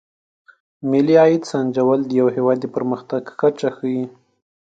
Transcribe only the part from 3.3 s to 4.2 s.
کچه ښيي.